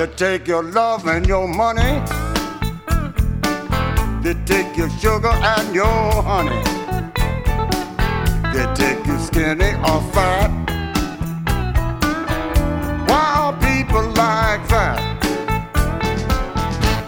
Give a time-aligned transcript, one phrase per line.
[0.00, 2.00] They take your love and your money.
[4.22, 6.62] They take your sugar and your honey.
[8.54, 10.50] They take your skinny or fat.
[13.06, 15.02] Why are people like that.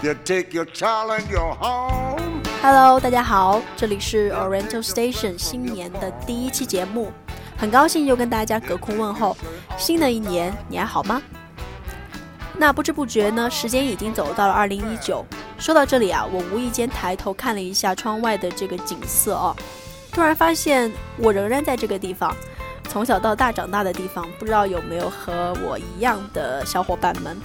[0.03, 2.43] They take your child and your home.
[2.61, 7.11] Hello，大家好，这里是 Oriental Station 新年的第一期节目，
[7.57, 9.35] 很高兴又跟大家隔空问候。
[9.79, 11.19] 新的一年，你还好吗？
[12.57, 15.25] 那不知不觉呢，时间已经走到了二零一九。
[15.57, 19.55] 说到这里啊，我无意间抬头看了一下窗外的这个景色哦，
[20.11, 22.35] 突然发现我仍然在这个地方，
[22.89, 27.37] 从小到大长大的地方，不知道有没有和我一样的小伙伴们？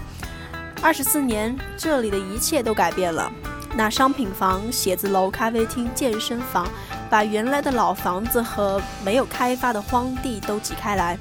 [0.83, 3.31] 二十四年，这里的一切都改变了。
[3.75, 6.67] 那商品房、写字楼、咖啡厅、健身房，
[7.11, 11.19] 把原来的老房子和没有开发的荒地都挤开来。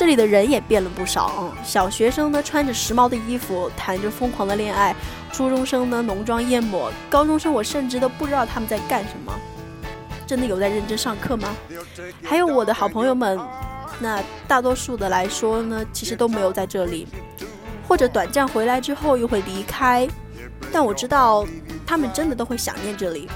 [0.00, 4.94] 这里的人也变了不少，嗯，小学生呢穿着时髦的衣服，谈着疯狂的恋爱；
[5.30, 9.38] 初中生呢浓妆艳抹；高中生我甚至都不知道他们在干什么。
[10.26, 11.54] 真的有在认真上课吗？
[12.24, 13.38] 还有我的好朋友们，
[13.98, 17.06] 那大多数的来说呢，其实都没有在这里，
[17.86, 20.08] 或者短暂回来之后又会离开。
[20.72, 21.46] 但我知道，
[21.86, 23.28] 他们真的都会想念这里。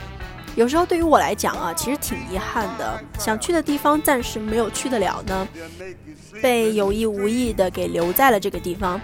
[0.57, 5.49] 有时候对于我来讲啊，其实挺遗憾的，想去的地方暂时没有去得了呢，
[6.41, 9.01] 被有意无意的给留在了这个地方，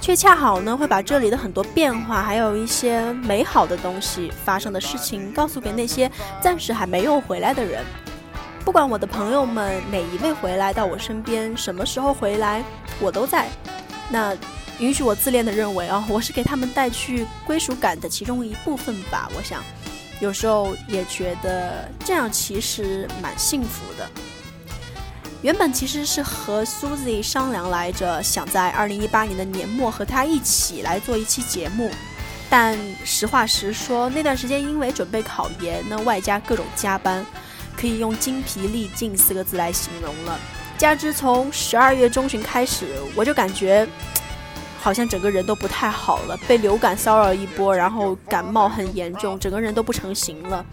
[0.00, 7.84] 却恰好呢会把这里的很多变化，还有一些美好的东西发生的事情，告诉给那些暂时还没有回来的人。
[8.64, 12.64] 不管我的朋友们哪一位回来到我身边，什么时候回来，
[13.00, 13.48] 我都在。
[14.10, 14.34] 那。
[14.78, 19.26] 允许我自恋的认为啊，我是给他们带去归属感的其中一部分吧。
[19.34, 19.64] 我想，
[20.20, 24.08] 有时候也觉得这样其实蛮幸福的。
[25.42, 31.90] 原本其实是和 Susie 商量来着，想在二零一八年的年末和他一起来做一期节目，
[32.48, 37.24] 但实话实说，那段时间因为准备考研，那外加各种加班，
[37.76, 40.40] 可以用精疲力尽四个字来形容了。
[40.78, 43.86] 加之从十二月中旬开始，我就感觉。
[44.86, 50.64] 好像整个人都不太好了，被流感骚扰一波，然后感冒很严重，整个人都不成形了。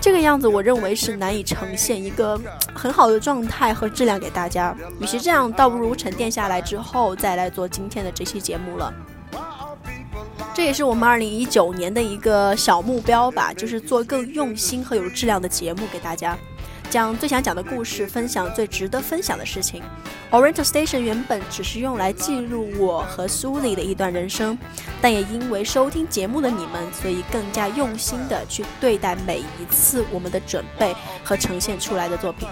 [0.00, 2.40] 这个样子，我认为是难以呈现一个
[2.72, 4.74] 很好的状态和质量给大家。
[4.98, 8.90] 与其这样，倒不如沉淀下来之后再来做今天的这期节目了。
[10.54, 16.38] 这也是我们二零一九年的一个小目标吧，就是做更用心和有质量的节目给大家。
[16.92, 19.82] 讲最想讲的故事，分享最值得分享的事情。
[20.30, 24.58] Oriental Station 原本只是用来记录我和苏里的一段人生，
[25.00, 30.94] 但也因为收听节目的你们，所以更加用心的去对待每一次我们的准备
[31.24, 32.46] 和呈现出来的作品。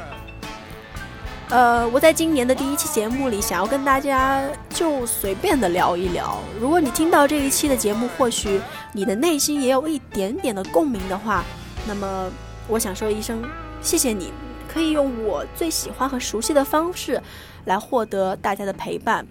[1.50, 6.38] 呃，我在今年的第一期节目里，想要跟大家就随便的聊一聊。
[6.58, 8.58] 如果你听到这一期的节目，或许
[8.94, 11.44] 你的内心也有一点点的共鸣的话，
[11.86, 12.30] 那么
[12.68, 13.44] 我想说一声。
[13.82, 14.32] 谢谢你，
[14.68, 17.20] 可以用我最喜欢和熟悉的方式
[17.64, 19.26] 来获得大家的陪伴，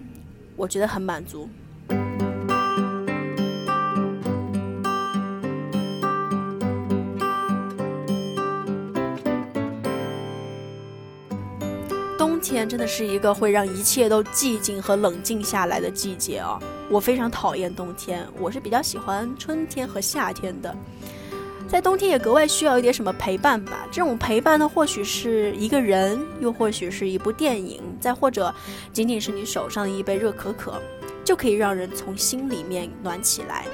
[0.56, 1.48] 我觉得很满足。
[12.18, 16.58] 冬天真的是一个会让一切都寂静和冷静下来的季节啊！
[16.90, 20.74] 我非常讨厌冬天，我是比较喜欢春天和夏天的。
[21.70, 23.86] 在冬天也格外需要一点什么陪伴吧。
[23.92, 28.52] 这种陪伴呢，或许是一个人，又或许是一部电影，再或者
[28.92, 30.82] 仅仅是你手上的一杯热可可，
[31.24, 33.66] 就可以让人从心里面暖起来。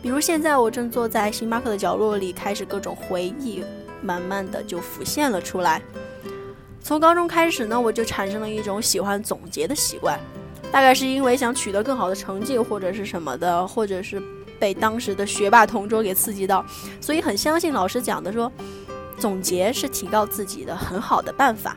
[0.00, 3.64] 比如现在我正坐在星巴克的角落里，开始各种回忆，
[4.00, 5.82] 慢慢的就浮现了出来。
[6.80, 10.20] 从高中开始呢，我就产生了一种喜欢总结的习惯，
[10.70, 14.22] 大概是因为想取得更好的成绩，或者是什么的，或者是。
[14.60, 16.64] 被当时的学霸同桌给刺激到，
[17.00, 18.52] 所以很相信老师讲的，说
[19.18, 21.76] 总结是提高自己的很好的办法。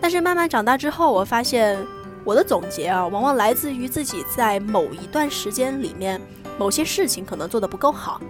[0.00, 1.76] 但是慢慢长大之后，我发现
[2.24, 6.20] 我的总结啊，往往来自于自己在某一段时间里面
[6.56, 8.20] 某些事情可能做得不够好，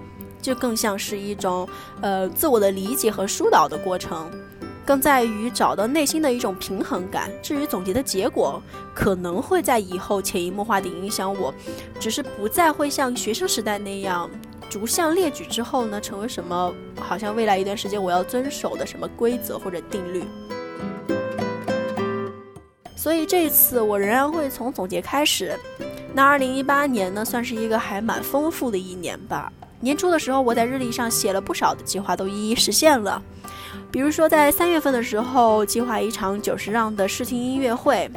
[0.40, 1.68] 就更像是一种
[2.00, 4.30] 呃自我的理解和疏导的过程。
[4.88, 7.30] 更在于找到内心的一种平衡感。
[7.42, 8.62] 至于总结的结果，
[8.94, 11.52] 可能会在以后潜移默化地影响我，
[12.00, 14.30] 只是不再会像学生时代那样
[14.70, 20.24] 逐项列举之后呢，成为什么好像未来一段时间我要遵守的什么规则或者定律。
[22.96, 25.54] 所以这一次我仍然会从总结开始。
[26.14, 29.52] 那二零一八年呢，算是一个还蛮丰富的一年吧。
[29.80, 33.22] 年初的时候，我在日历上写了不少的计划，都一一实现了。
[33.90, 38.10] 比如说，在三月份的时候，计划一场九十让的试听音乐会。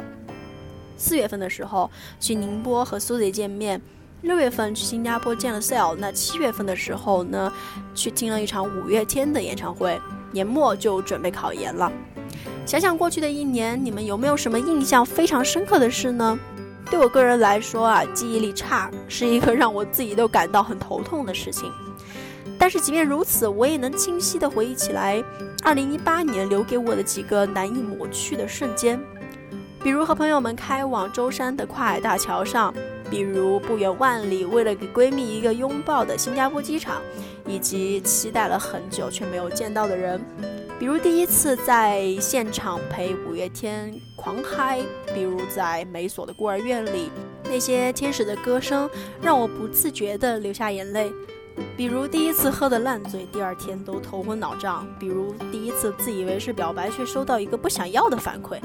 [0.96, 1.90] 四月份的时候
[2.20, 3.80] 去宁波和苏 y 见面，
[4.20, 7.52] 六月份去新加坡见了 Sale，那七月份的时候呢，
[7.94, 9.98] 去听了一场五月天的演唱会，
[10.30, 11.90] 年末就准备考研了。
[12.66, 16.38] 想想过去的一年，你们有没有什么印象非常深刻的事呢？
[16.90, 21.72] 对我个人来说啊，记忆力差是一个让我自己都感到很头痛的事情。
[22.62, 25.20] 但是即便如此，我也能清晰地回忆起来
[25.64, 29.00] ，2018年留给我的几个难以抹去的瞬间。
[29.82, 32.72] 比如和朋友们开往舟山的跨海大桥上，
[33.10, 37.02] 比如不远万里为了给闺蜜一个拥抱的新加坡机场，
[37.48, 40.24] 以及期待了很久却没有见到的人，
[40.78, 44.78] 比如第一次在现场陪五月天狂嗨，
[45.12, 47.10] 比如在美索的孤儿院里，
[47.42, 48.88] 那些天使的歌声
[49.20, 51.10] 让我不自觉地流下眼泪。
[51.76, 58.58] 比如第一次喝得烂醉，第二天都头昏脑胀；比如第一次自以为是表白，却收到一个不想要的反馈；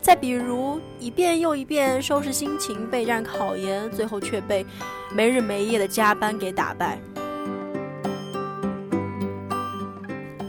[0.00, 4.64] 再比如一遍又一遍收拾心情备战考研，最后却被
[5.12, 6.98] 没日没夜的加班给打败。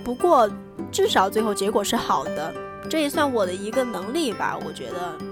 [0.03, 0.49] 不过
[0.91, 2.53] 至少最后结果是好的，
[2.89, 5.30] 这也算我的一个能力吧，我觉得。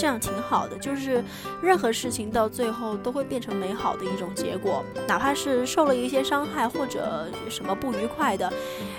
[0.00, 1.22] 这样挺好的，就是
[1.60, 8.50] 任何事情到最后都会变成美好的一种结果，哪怕是受了一些伤害或者什么不愉快的，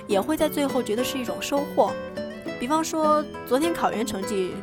[0.05, 1.91] 也会在最后觉得是一种收获。
[2.59, 4.53] 比方说，昨天考研成绩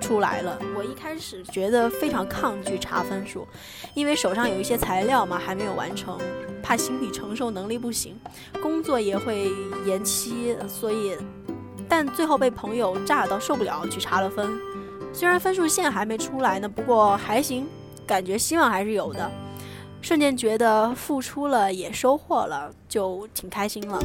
[0.00, 3.46] 出来了，我一开始觉得非常抗拒查分数，
[3.92, 6.18] 因为手上有一些材料嘛还没有完成，
[6.62, 8.18] 怕心理承受能力不行，
[8.62, 9.52] 工作也会
[9.84, 11.18] 延期，所以，
[11.86, 14.58] 但最后被朋友炸到受不了，去查了分。
[15.14, 17.66] 虽然分数线还没出来呢，不过还行，
[18.06, 19.30] 感觉希望还是有的。
[20.00, 24.00] 瞬间觉得付出了也收获了，就挺开心了。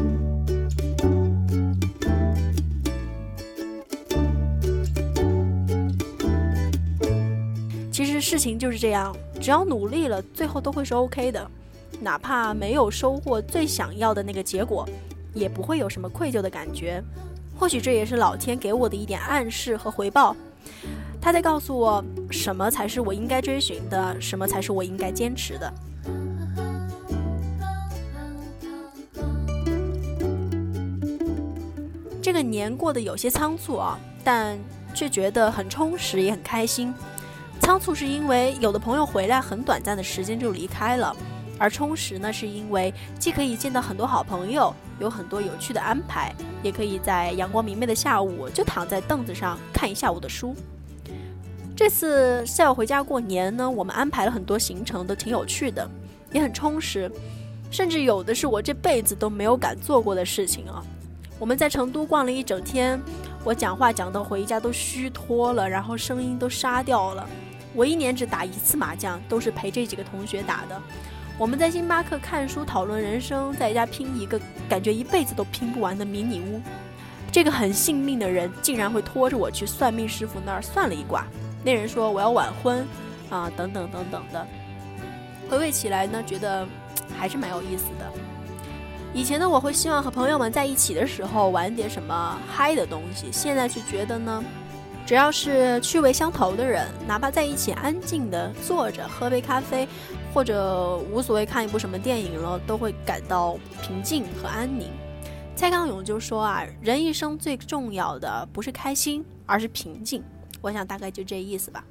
[7.91, 11.49] 其实事情就是这样，只要努力了，最后都会是 OK 的。
[11.99, 14.87] 哪怕没有收获最想要的那个结果，
[15.33, 17.03] 也不会有什么愧疚的感觉。
[17.57, 20.35] 或许这也是老天给我的一点暗示和回报。
[21.27, 22.01] 他在告诉我，
[22.31, 25.73] 什么才是我应该追寻的，什么才是我应该坚持的。
[32.21, 34.57] 这个年过得有些仓促啊，但
[34.93, 36.93] 却觉得很充实，也很开心。
[37.59, 41.13] 仓促是因为有的朋友回来很短暂的时间就离开了，
[41.59, 46.33] 而充实呢，是因为既可以见到很多好朋友，有很多有趣的安排，
[46.63, 50.55] 也可以在阳光明媚的下午就躺在凳子上看一下午的书。
[51.77, 55.87] 这次下要回家过年呢，我们安排了很多行程，都挺有趣的，
[56.31, 57.09] 也很充实，
[57.69, 60.83] 甚至有的是我这辈子都没有敢做过的事情啊。
[61.37, 62.99] 我们在成都逛了一整天，
[63.43, 67.29] 我讲话讲到回家都虚脱了，然后声音都沙掉了。
[67.75, 70.81] 我一年只打一次麻将，都是陪这几个同学打的。
[71.37, 76.59] 我们在星巴克看书讨论人生，在家拼一个感觉一辈子都拼不完的迷你屋。
[77.31, 81.23] 这个很信命的人竟然会拖着我去算命师傅那儿算了一卦。
[81.63, 82.85] 那人说我要晚婚，
[83.29, 84.47] 啊，等等等等的。
[85.49, 86.67] 回味起来呢，觉得
[87.17, 88.11] 还是蛮有意思的。
[89.13, 94.43] 以前的我会希望和朋友们在一起的时候玩点什么嗨的东西，现在却觉得呢，
[95.05, 99.87] 只要是趣味相投的人，哪怕在一起安静的坐着喝杯咖啡，
[100.33, 104.89] 或者无所谓看一部什么电影了，都会感到平静和安宁。
[105.55, 110.21] 蔡康永就说啊，人一生最重要的不是开心，而是平静。
[110.61, 111.83] 我想大概就这意思吧。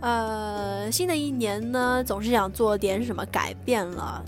[0.00, 4.24] 呃，新的一年呢，总是想做点什么改变了。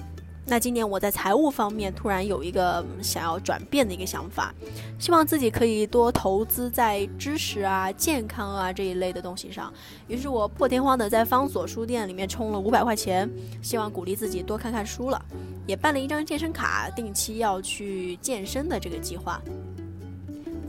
[0.47, 4.53] 那今年我在财务方面突然有一个想要转变的一个想法，
[4.99, 9.73] 希望自己可以多投资在知识啊、健康啊这一类的东西上。
[10.09, 13.31] 于是我破天荒的在方所书店里面充了五百块钱，
[13.63, 15.25] 希望鼓励自己多看看书了，
[15.69, 19.41] 也办了一张健身卡，定期要去健身的这个计划。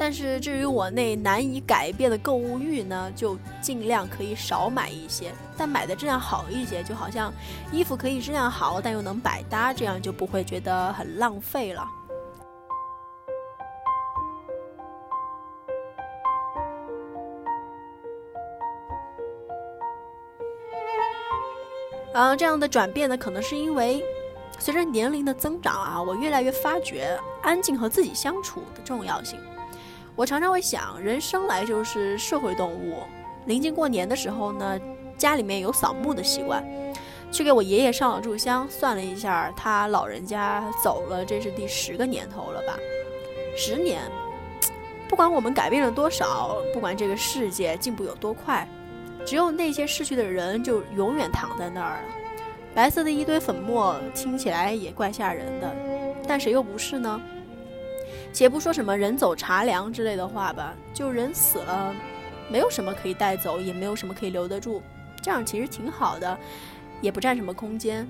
[0.02, 7.32] 但是至于我那难以改变的购物欲呢，就尽量可以少买一些，但买的质量好一些，就好像
[7.72, 11.88] 衣服可以质量好，但又能百搭，这样就不会觉得很浪费了。
[22.16, 24.04] 嗯，这样的转变呢，可能是因为
[24.58, 29.40] 随着年龄的增长啊，我越来越发觉安静和自己相处的重要性。
[30.16, 32.98] 我常常会想，人生来就是社会动物。
[33.46, 34.80] 临近过年的时候呢，
[35.18, 36.64] 家里面有扫墓的习惯，
[37.32, 38.68] 去给我爷爷上了炷香。
[38.70, 42.78] 算了一下，他老人家走了，这是第十个年头了吧？
[43.56, 44.02] 十年，
[45.08, 48.68] 不管我们改变了多少，不管这个世界进步有多快，
[49.26, 52.16] 只有那些逝去的人就永远躺在那儿了。
[52.76, 55.76] 白色的一堆粉末，听起来也怪吓人的，
[56.28, 57.20] 但谁又不是呢？
[58.34, 61.94] 且不说什么人走茶凉之类的话吧，就人死了，
[62.50, 64.82] 没有什么可以带走，也没有什么可以留得住，
[65.22, 66.38] 这样其实挺好的，
[67.02, 68.08] 也不占什么空间。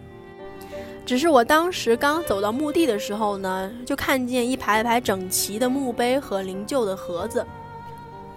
[1.05, 7.45] 只是我当时刚走到墓地的时候呢，就看见一排排整齐的墓碑和灵柩的盒子，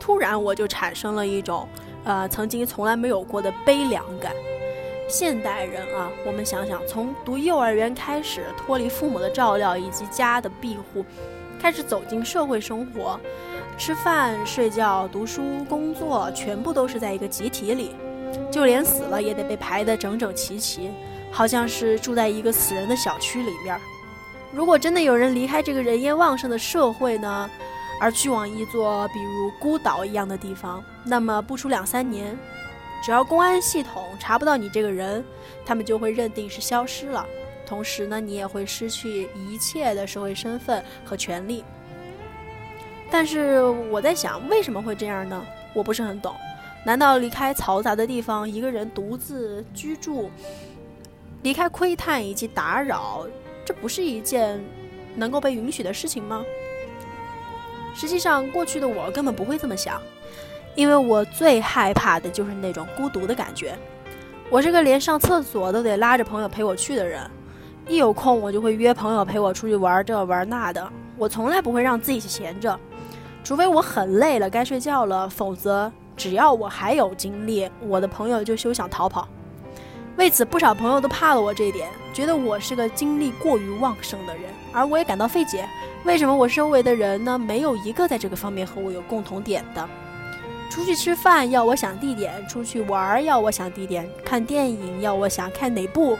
[0.00, 1.68] 突然我就产生了一种，
[2.04, 4.32] 呃，曾经从来没有过的悲凉感。
[5.06, 11.04] 现代人啊，我们想想，从读幼儿园开始，脱离父母的照料以及家的庇护，
[11.64, 13.18] 开始走进社会生活，
[13.78, 17.96] 吃饭、睡觉、读书、工作，全部都是在一个集体里，
[18.52, 20.90] 就连死了也得被排得整整齐齐。
[21.32, 23.80] 好像是住在一个死人的小区里面。
[24.52, 27.48] 如果真的有人离开这个人烟旺盛的社会呢，
[27.98, 32.38] 而去往一座比如孤岛一样的地方，那么不出两三年，
[33.02, 35.24] 只要公安系统查不到你这个人，
[35.64, 37.24] 他们就会认定是消失了。
[37.66, 41.64] 同时呢，你也会失去一切的社会身份和权利。
[43.10, 45.44] 但是我在想，为什么会这样呢？
[45.72, 46.34] 我不是很懂。
[46.84, 50.30] 难道离开嘈杂的地方，一个人独自居住？
[51.42, 53.26] 离开窥探以及打扰，
[53.64, 54.62] 这不是一件
[55.14, 56.44] 能够被允许的事情吗？
[57.94, 60.02] 实际上，过去的我根本不会这么想，
[60.74, 63.76] 因为我最害怕的就是那种孤独的感觉。
[64.50, 67.30] 我是个连上厕所都得拉着朋友陪我去的人，
[67.86, 70.90] 一有空我就会约朋友陪我出去玩这玩那的。
[71.16, 72.78] 我从来不会让自己闲着，
[73.44, 79.28] 除非我很累了该睡觉了，否则只要我还有精力，我的朋友就休想逃跑。
[80.16, 85.68] 为此，不少朋友都怕了我这一点，觉得我是个精力过于旺盛的人，而我也感到费解。
[86.04, 89.88] 为什么我周围的人呢，没有一个在这个方面和我有共同点的？
[90.70, 96.18] 出去吃饭要我想地点，出去玩要我想地点，看电影要我想看哪部，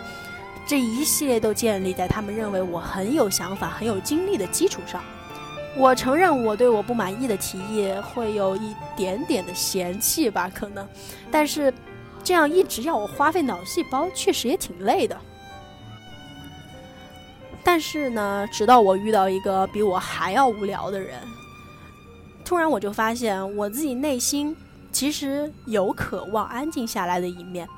[0.66, 5.02] 这一系列都建立在他们认为我很有想法、很有精力的基础上。
[5.76, 10.88] 我承认我对我不满意的提议会有一点点的嫌弃吧，可能，
[11.30, 11.72] 但是。
[12.26, 15.14] 这样一直要我花费脑细胞，确实也挺累的。
[17.62, 21.20] 但是呢，直到我遇到一个比我还要无聊的人，
[22.42, 24.56] 突然我就发现我自己内心
[24.90, 27.68] 其实有渴望安静下来的一面。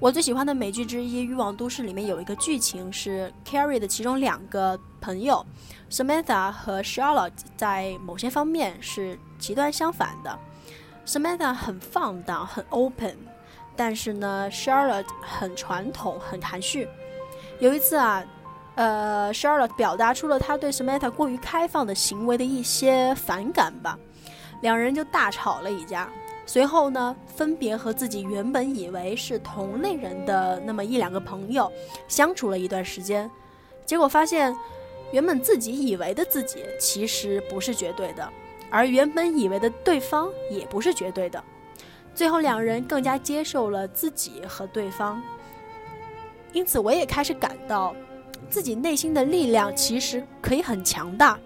[0.00, 5.44] 我最喜欢的美剧之一《欲望都市》里面有一个剧情是 Carrie 的其中两个朋友
[5.90, 10.38] Samantha 和 Charlotte 在某些方面是极端相反的。
[11.04, 13.16] Samantha 很放荡，很 open。
[13.74, 16.88] 但是呢，Charlotte 很传统，很含蓄。
[17.58, 18.24] 有一次啊，
[18.76, 23.98] 呃，Charlotte 表达出了他对 Samantha 过于开放的行为的一些反感吧，
[24.62, 26.08] 两人就大吵了一架。
[26.48, 31.70] 随后呢，分别和自己原本以为是同类人的那么一两个朋友
[32.08, 33.30] 相处了一段时间，
[33.84, 34.56] 结果发现，
[35.12, 38.26] 原本自己以为的自己其实不是绝对的，
[38.70, 41.44] 而原本以为的对方也不是绝对的。
[42.14, 45.22] 最后，两人更加接受了自己和对方，
[46.54, 47.94] 因此我也开始感到，
[48.48, 51.38] 自己内心的力量其实可以很强大。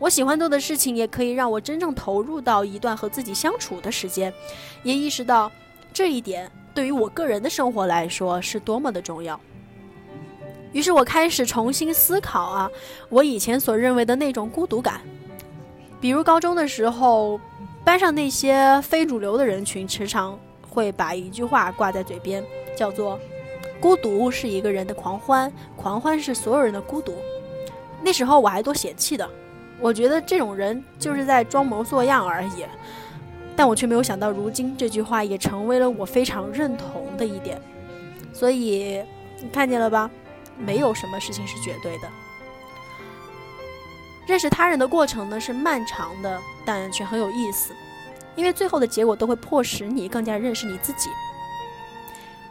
[0.00, 4.34] 我喜欢做的事情也可以让我真正投入到一段和自己相处的时间，
[4.82, 5.52] 也意识到
[5.92, 9.38] 这一点对于我个人的生活来说是多么的重要。
[10.72, 12.70] 于是我开始重新思考啊，
[13.08, 15.00] 我以前所认为的那种孤独感，
[16.00, 17.38] 比如高中的时候。
[17.82, 20.38] 班上那些非主流的人群，时常
[20.68, 22.44] 会把一句话挂在嘴边，
[22.76, 23.18] 叫做
[23.80, 27.14] “孤独是一个人的狂欢，狂欢是所有人的孤独”。
[28.04, 29.28] 那时候我还多嫌弃的，
[29.80, 32.64] 我觉得这种人就是在装模作样而已。
[33.56, 37.60] 但我却没有想到，如今这句话也成为了我非常认同的一点。
[38.32, 39.02] 所以
[39.40, 40.10] 你看见了吧？
[40.58, 42.08] 没有什么事情是绝对的。
[44.26, 47.74] 认识他人的过程呢是漫长的，但却很有意思，
[48.36, 51.08] 因为最后的结果都会迫使你更加认识你自己，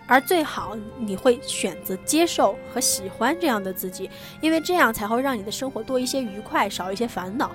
[0.10, 4.10] 而最好你会选择接受和喜欢这样的自己，
[4.42, 7.52] 因为这样才会让你的生活多一些愉快，少一些烦恼。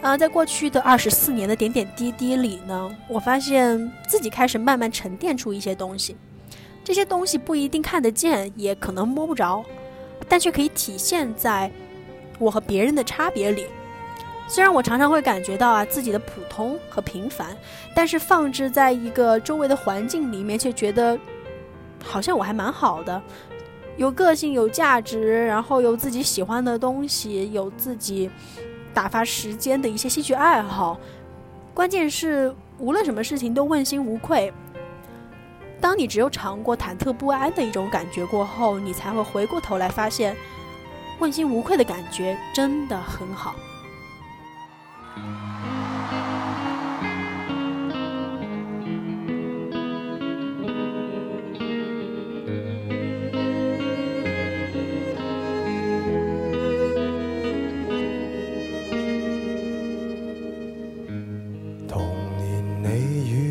[0.00, 6.16] 啊，在过去的二十四年的点点滴滴里呢，我发现自己开始慢慢沉淀出一些东西，
[6.82, 9.62] 这些东西不一定看得见，也可能摸不着，
[10.26, 11.70] 但却可以体现在。
[12.38, 13.66] 我和别人的差别里，
[14.48, 17.56] 虽然我常常会感觉到啊自己的普通和平凡，
[17.94, 21.18] 但是放置在一个周围的环境里面，却觉得
[22.04, 23.20] 好像我还蛮好的，
[23.96, 28.30] 有个性、有价值，然后有自己喜欢的东西，有自己
[28.94, 30.96] 打发时间的一些兴趣爱好。
[31.74, 34.52] 关键是，无论什么事情都问心无愧。
[35.80, 40.36] 当你只有尝过忐忑不安的一种感觉过后，你才会回过头来发现，
[41.18, 43.54] 问心无愧的感觉真的很好。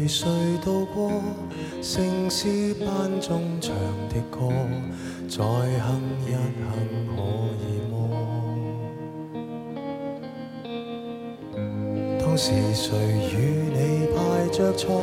[0.07, 0.29] 谁
[0.63, 1.11] 渡过
[1.81, 3.73] 盛世班中唱
[4.09, 4.49] 的歌，
[5.27, 6.39] 再哼一哼
[7.15, 7.17] 可
[7.61, 7.93] 以么？
[12.19, 12.87] 当时谁
[13.33, 13.33] 与
[13.73, 14.15] 你排
[14.51, 15.01] 着坐，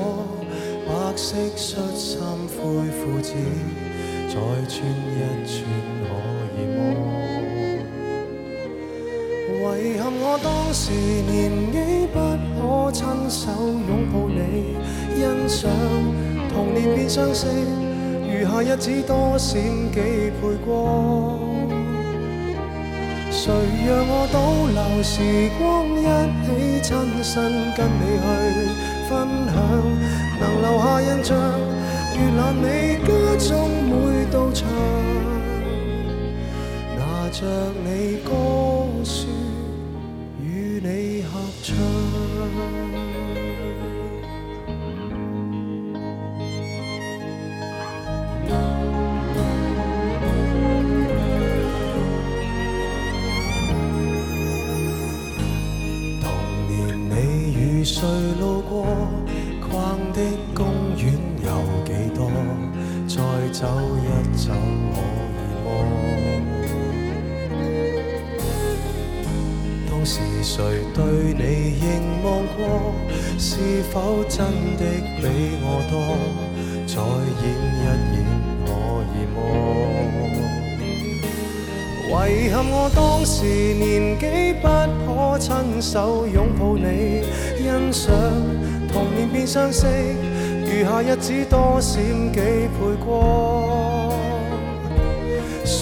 [0.87, 2.61] 白色恤衫灰
[3.03, 3.35] 裤子，
[4.29, 4.35] 再
[4.69, 5.53] 穿一穿
[10.73, 14.75] 当时年纪不可亲手拥抱你，
[15.15, 15.71] 欣赏
[16.49, 17.47] 童年变相识。
[18.27, 19.61] 余下日子多闪
[19.93, 21.39] 几倍光，
[23.31, 23.53] 谁
[23.87, 24.41] 让我倒
[24.73, 25.21] 流时
[25.59, 26.01] 光，一
[26.47, 28.33] 起亲身跟你去
[29.11, 29.55] 分享，
[30.41, 31.37] 能留下印象，
[32.17, 32.65] 阅览你
[33.05, 33.11] 家
[33.47, 33.53] 中
[33.91, 34.67] 每道墙，
[36.97, 37.45] 拿着
[37.85, 38.31] 你歌
[39.05, 39.29] 书
[41.23, 43.12] 你合唱。
[73.55, 73.59] 是
[73.93, 74.47] 否真
[74.79, 74.83] 的
[75.21, 75.23] 比
[75.61, 75.95] 我多？
[76.87, 76.95] 再
[77.43, 77.45] 演
[77.77, 78.25] 一演
[78.65, 78.67] 可
[79.13, 79.37] 以么？
[82.31, 84.25] 遗憾我当时年纪
[84.63, 84.67] 不
[85.05, 85.51] 可亲
[85.83, 87.23] 手拥抱你，
[87.59, 88.15] 欣赏
[88.91, 89.87] 童年变相识，
[90.65, 92.73] 余下日子多闪几倍
[93.05, 94.02] 光。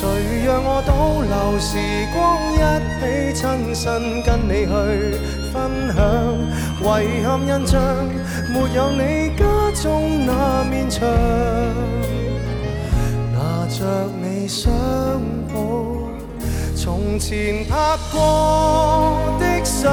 [0.00, 0.08] 谁
[0.46, 1.76] 让我倒流时
[2.14, 2.18] 光，
[2.54, 2.56] 一
[2.98, 3.02] 起
[3.34, 4.70] 亲身跟你去
[5.52, 5.54] 分
[5.94, 6.00] 享？
[7.02, 7.78] 遗憾印象
[8.50, 9.44] 没有你家
[9.82, 11.06] 中那面墙，
[13.34, 14.72] 拿着你相
[15.52, 16.08] 簿。
[16.74, 19.92] 从前拍过的相，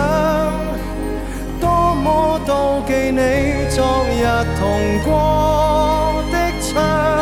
[1.59, 4.23] 多么妒忌你昨日
[4.57, 4.63] 同
[5.03, 7.16] 过的窗。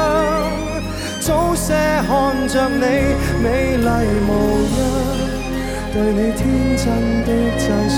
[2.08, 2.86] 看着你
[3.42, 3.90] 美丽
[4.28, 4.30] 模
[4.78, 4.80] 样，
[5.92, 6.44] 对你天
[6.78, 6.86] 真
[7.26, 7.96] 的赞赏。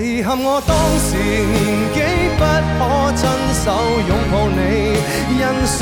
[0.00, 1.54] 遗憾我当时年
[1.94, 1.96] 纪
[2.36, 2.42] 不
[2.78, 2.80] 可
[3.14, 3.22] 亲
[3.54, 3.64] 手
[4.08, 4.58] 拥抱你，
[5.38, 5.80] 欣赏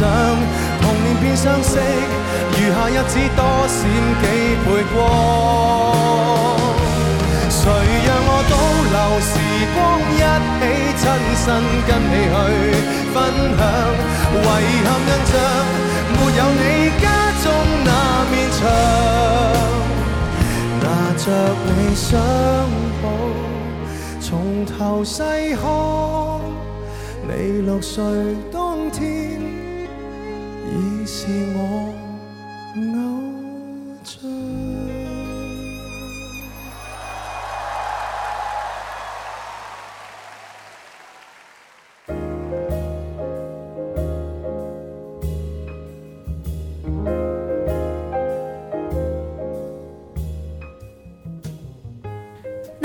[0.82, 1.78] 童年变相识，
[2.58, 3.78] 余下日子多闪
[4.20, 4.24] 几
[4.66, 5.00] 倍光。
[7.62, 8.54] 谁让我倒
[8.92, 9.30] 流时
[9.72, 9.78] 光，
[10.10, 10.20] 一
[10.58, 10.62] 起
[10.98, 11.02] 亲
[11.38, 11.46] 身
[11.86, 12.34] 跟你去
[13.14, 13.16] 分
[13.56, 13.60] 享？
[14.34, 15.32] 遗憾印象
[16.12, 16.62] 没有你
[17.00, 17.04] 家
[17.42, 17.44] 中
[17.84, 17.88] 那
[18.30, 18.60] 面墙，
[20.80, 20.84] 拿
[21.16, 21.24] 着
[21.68, 22.10] 你相
[23.00, 23.02] 簿。
[24.20, 24.26] 从
[24.66, 25.22] 头细
[25.54, 25.62] 看，
[27.28, 27.30] 你
[27.62, 28.02] 六岁
[28.52, 29.40] 当天
[30.66, 31.58] 已是我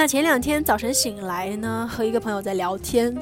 [0.07, 3.13] 前两天早晨醒来呢，和一个朋友在聊天，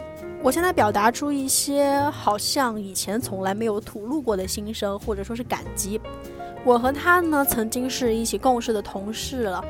[0.43, 5.99] 我向他表达出一些好像以前从来没有吐露过的心声，或者说是感激。
[6.63, 9.65] 我和他呢，曾经是一起共事的同事了。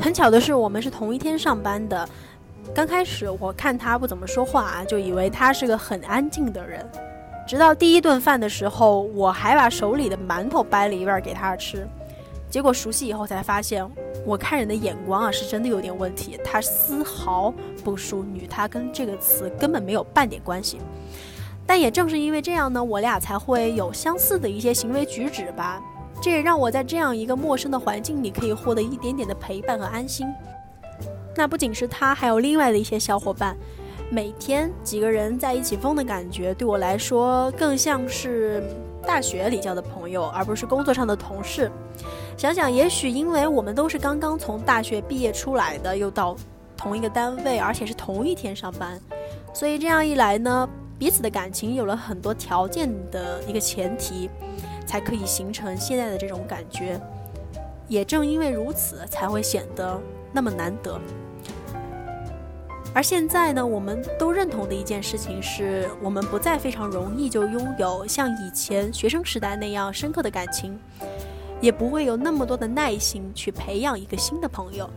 [0.00, 2.08] 很巧的是，我们是同一天上班的。
[2.74, 6.84] 刚开始我看他不怎么说话啊，就以为他是个很安静的人。
[7.46, 11.86] 直到第一顿饭的时候，我还把手里的馒头掰了一半给他吃。
[12.48, 13.86] 结果熟悉以后才发现，
[14.24, 16.38] 我看人的眼光啊是真的有点问题。
[16.44, 17.52] 他丝毫
[17.84, 20.78] 不淑女，他跟这个词根本没有半点关系。
[21.66, 25.82] 但也正是因为这样呢，我俩才会有相似的一些行为举止吧。
[26.22, 30.26] 这也让我在这样一个陌生的环境里可以获得一点点的陪伴和安心。
[31.34, 33.54] 那不仅是他，还有另外的一些小伙伴，
[34.10, 38.62] 每天几个人在一起疯的感觉，对我来说更像是
[39.06, 41.70] 大学里交的朋友，而不是工作上的同事。
[42.36, 46.36] 想想，也许因为我们都是刚刚从大学毕业出来的，又到
[46.76, 49.00] 同一个单位，而且是同一天上班，
[49.54, 50.68] 所以这样一来呢，
[50.98, 54.28] 彼此的感情有了很多条件的一个前提，
[54.84, 57.00] 才可以形成现在的这种感觉。
[57.88, 59.98] 也正因为如此，才会显得
[60.30, 61.00] 那么难得。
[62.92, 70.78] 而现在呢，我们都认同的一件事情是，我们不再非常容易就拥有像以前学生时代那样深刻的感情，
[71.60, 74.88] 也不会有那么多的耐心去培养一个新的朋友。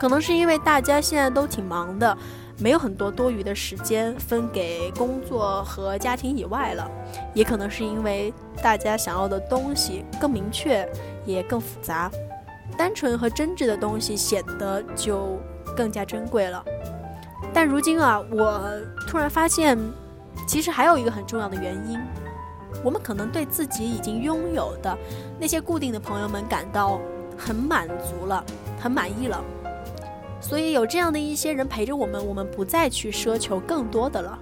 [0.00, 2.16] 可能是因为大家现在都挺忙的，
[2.58, 6.90] 没有很多多余的时间分给工作和家庭以外了，
[7.34, 10.88] 也可能是因为大家想要的东西更明确，
[11.26, 12.10] 也更复杂，
[12.78, 15.38] 单纯和真挚的东西显得就
[15.76, 16.64] 更加珍贵了。
[17.52, 18.62] 但如今啊，我
[19.06, 19.76] 突然发现，
[20.46, 22.00] 其实还有一个很重要的原因，
[22.84, 24.96] 我们可能对自己已经拥有的
[25.38, 27.00] 那些固定的朋友们感到
[27.36, 28.44] 很满足了，
[28.80, 29.42] 很满意了。
[30.40, 34.38] 所以有这样的一些人陪着我们，我们不再去奢求更多的了。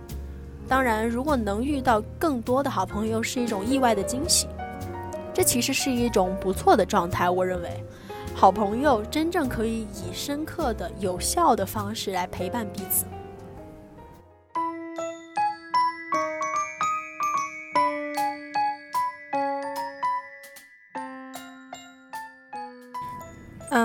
[0.69, 4.47] 当然，如果能遇到更多的好朋友，是一种意外的惊喜。
[5.35, 7.85] 这其实是一种不错的状态，我认为。
[8.35, 13.05] 好朋友真正可以以深刻的、有效的方式来陪伴彼此。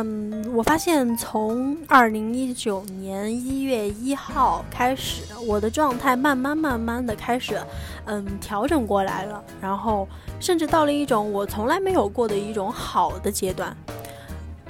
[0.05, 7.57] 嗯，我发现从二零一九年一月一号开始，我的状态慢慢慢慢的开始，
[8.03, 10.05] 嗯，调整过来了，然后
[10.41, 13.73] 甚至到了一种我从来没有过的一种好的阶段。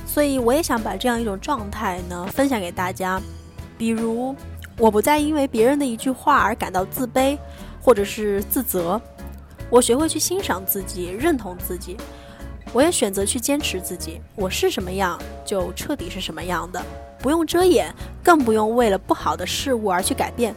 [0.06, 3.20] 所以我也想把这样一种状态呢分享给大家，
[3.76, 4.36] 比如
[4.78, 7.36] 我不再因为别人的一句话而感到自卑
[7.82, 9.02] 或者是自责，
[9.72, 11.98] 我学会去欣赏自己，认同自己，
[12.74, 16.84] 我也选择去坚持自己，我是什么样就彻底是什么样的，
[17.20, 20.56] 不用遮掩，更不用为了不好的事物而去改变，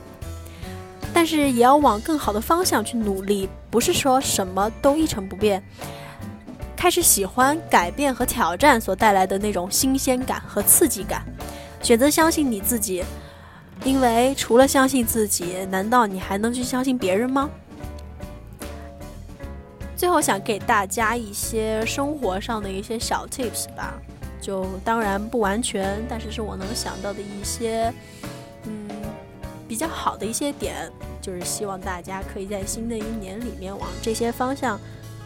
[1.13, 5.63] 但是也要往更好的方向去努力，不是说什么都一成不变。
[6.75, 11.23] 开始喜欢改变和挑战所带来的那种新鲜感和刺激感，
[11.83, 13.05] 选择相信你自己，
[13.85, 17.51] 因为除了相信自己，难道你还能去相信别人吗？
[19.97, 23.95] 最后想给大家一些生活上的一些小 tips 吧，
[24.41, 27.93] 就当然不完全，但是是我能想到的一些，
[28.65, 28.89] 嗯，
[29.67, 30.91] 比较好的一些点，
[31.23, 34.79] 就是希望大家可以在新的一年里面往这些方向。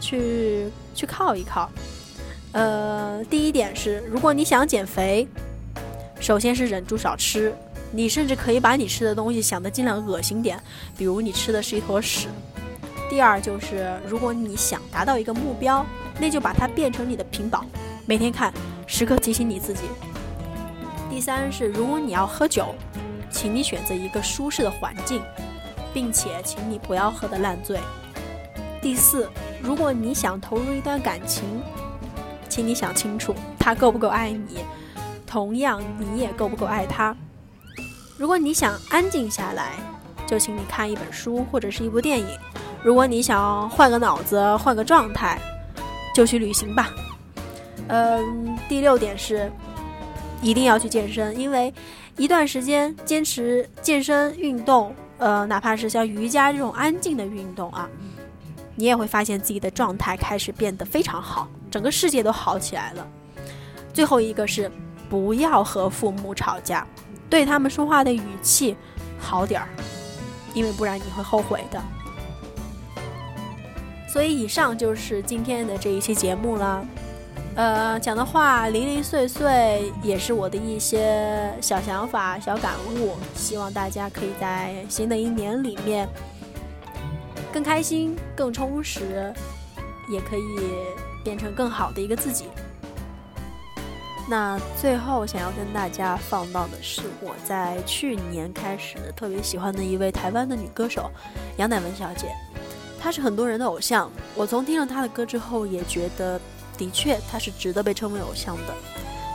[0.03, 1.69] 去去靠一靠，
[2.53, 5.27] 呃，第一点是，如果你想减肥，
[6.19, 7.53] 首先是忍住少吃，
[7.91, 10.59] 你甚至可以把你吃的东西想得尽量恶心点，
[10.97, 12.29] 比如你吃的是一坨屎。
[13.11, 15.85] 第二就是，如果你想达到一个目标，
[16.17, 17.65] 那就把它变成你的屏保，
[18.05, 18.53] 每天看，
[18.87, 19.81] 时刻提醒你自己。
[21.09, 22.73] 第三是，如果你要喝酒，
[23.29, 25.21] 请你选择一个舒适的环境，
[25.93, 27.81] 并且请你不要喝得烂醉。
[28.81, 29.29] 第四。
[29.61, 31.43] 如果你想投入一段感情，
[32.47, 34.63] 请你想清楚他够不够爱你，
[35.27, 37.15] 同样你也够不够爱他。
[38.17, 39.73] 如果你想安静下来，
[40.25, 42.25] 就请你看一本书或者是一部电影。
[42.83, 45.39] 如果你想换个脑子、换个状态，
[46.15, 46.89] 就去旅行吧。
[47.87, 49.51] 嗯，第六点是，
[50.41, 51.73] 一定要去健身，因为
[52.17, 57.87] 一段时间坚持健身运动，呃，哪怕是像瑜伽这种安静的运动啊。
[58.75, 63.05] 你也会发现自己的状态开始变得非常好，整个世界都好起来了。
[63.93, 64.71] 最后一个是
[65.07, 66.87] 不要和父母吵架，
[67.29, 68.75] 对他们说话的语气
[69.19, 69.67] 好点儿，
[70.55, 71.79] 因为不然你会后悔的。
[74.11, 76.85] 所以以上就是今天的这一期节目了，
[77.55, 86.09] 呃，讲的话零零碎碎，也是我的一些小想法、小感悟，希望大家可以在新的一年里面。
[87.53, 89.33] 更开心、更充实，
[90.09, 90.41] 也可以
[91.23, 92.47] 变成更好的一个自己。
[94.29, 101.09] 那最后想要跟大家放到的是，我在去年开始特别喜欢的一位台湾的女歌手
[101.57, 102.27] 杨乃文小姐，
[103.01, 104.09] 他是很多人的偶像。
[104.35, 106.39] 我从听了他的歌之后，也觉得
[106.77, 108.73] 的确他是值得被称为偶像的。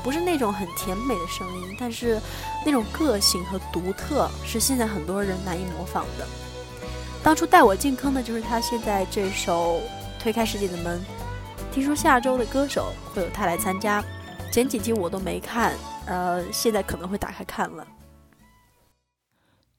[0.05, 2.21] 不是那种很甜美的声音，但是
[2.65, 6.25] 那种个性和独特是现在很多人难以模仿的。
[7.25, 9.79] 当初带我进坑的就是他，现在这首
[10.23, 11.01] 《推开世界的门》，
[11.75, 14.01] 听说下周的歌手会有他来参加，
[14.53, 15.73] 前几集我都没看，
[16.07, 17.85] 呃，现在可能会打开看了。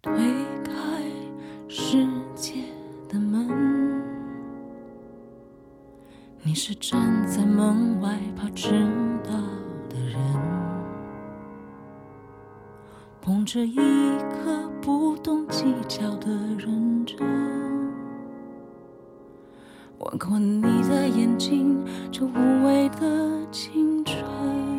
[0.02, 0.47] 推。
[6.48, 8.70] 你是站在门外怕迟
[9.22, 9.32] 到
[9.90, 10.18] 的人，
[13.20, 17.20] 捧着一颗不懂计较的认真。
[20.00, 24.77] 吻过你的眼睛，这无畏的青春。